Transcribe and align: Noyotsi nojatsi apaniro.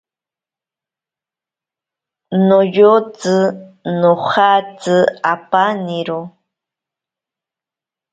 Noyotsi 2.47 3.35
nojatsi 3.99 4.95
apaniro. 5.33 6.19